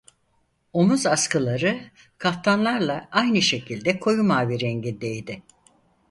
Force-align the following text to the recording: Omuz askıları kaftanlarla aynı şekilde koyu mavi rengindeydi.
Omuz 0.73 1.05
askıları 1.05 1.81
kaftanlarla 2.17 3.07
aynı 3.11 3.41
şekilde 3.41 3.99
koyu 3.99 4.23
mavi 4.23 4.59
rengindeydi. 4.61 5.41